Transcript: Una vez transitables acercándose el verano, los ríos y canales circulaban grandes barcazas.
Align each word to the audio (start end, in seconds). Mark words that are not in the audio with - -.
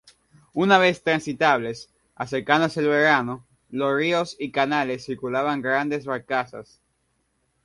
Una 0.53 0.79
vez 0.79 1.03
transitables 1.03 1.91
acercándose 2.15 2.79
el 2.79 2.87
verano, 2.87 3.45
los 3.69 3.95
ríos 3.95 4.35
y 4.39 4.49
canales 4.51 5.05
circulaban 5.05 5.61
grandes 5.61 6.05
barcazas. 6.07 6.81